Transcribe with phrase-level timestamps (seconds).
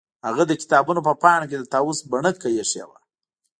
[0.27, 2.97] هغه د کتابونو په پاڼو کې د طاووس بڼکه ایښې وه